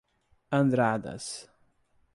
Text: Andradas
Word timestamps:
Andradas 0.59 1.47